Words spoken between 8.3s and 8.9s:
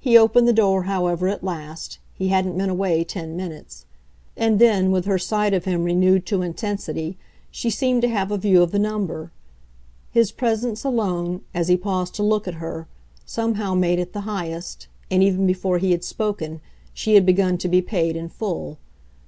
a view of the